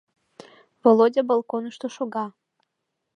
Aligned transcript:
Володя 0.83 1.21
балконышто 1.29 1.87
шога. 1.95 2.25